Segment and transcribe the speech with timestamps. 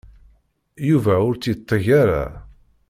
[0.87, 2.23] Yuba ur tt-yetteg ara.